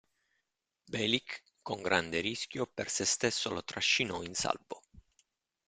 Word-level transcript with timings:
Bellick, 0.87 1.43
con 1.61 1.83
grande 1.83 2.21
rischio 2.21 2.65
per 2.65 2.89
se 2.89 3.05
stesso, 3.05 3.53
lo 3.53 3.63
trascinò 3.63 4.23
in 4.23 4.33
salvo. 4.33 4.81